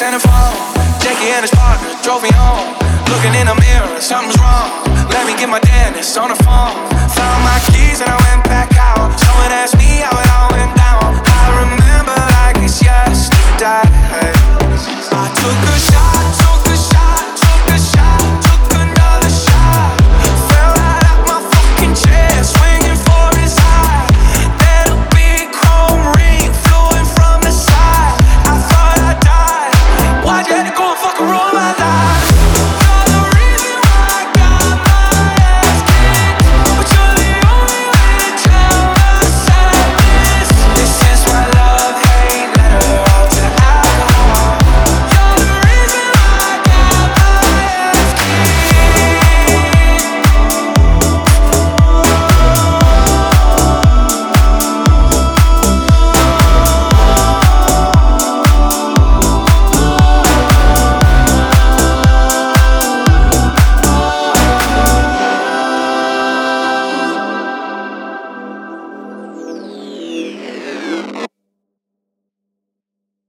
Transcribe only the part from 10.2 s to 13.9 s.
all went down. I remember like it's yesterday.